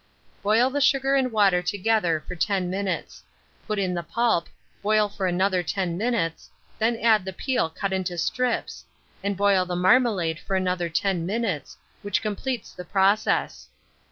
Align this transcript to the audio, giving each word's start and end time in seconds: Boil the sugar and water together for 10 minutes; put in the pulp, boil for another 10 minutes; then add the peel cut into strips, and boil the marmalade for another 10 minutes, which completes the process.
Boil 0.41 0.71
the 0.71 0.81
sugar 0.81 1.13
and 1.13 1.31
water 1.31 1.61
together 1.61 2.23
for 2.27 2.33
10 2.35 2.71
minutes; 2.71 3.21
put 3.67 3.77
in 3.77 3.93
the 3.93 4.01
pulp, 4.01 4.47
boil 4.81 5.07
for 5.07 5.27
another 5.27 5.61
10 5.61 5.95
minutes; 5.95 6.49
then 6.79 6.95
add 6.97 7.23
the 7.23 7.31
peel 7.31 7.69
cut 7.69 7.93
into 7.93 8.17
strips, 8.17 8.83
and 9.23 9.37
boil 9.37 9.63
the 9.63 9.75
marmalade 9.75 10.39
for 10.39 10.55
another 10.55 10.89
10 10.89 11.23
minutes, 11.27 11.77
which 12.01 12.23
completes 12.23 12.73
the 12.73 12.83
process. 12.83 13.69